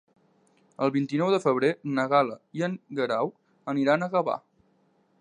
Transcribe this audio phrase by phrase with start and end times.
[0.85, 1.69] El vint-i-nou de febrer
[1.99, 3.33] na Gal·la i en Guerau
[3.75, 4.39] aniran a Gavà.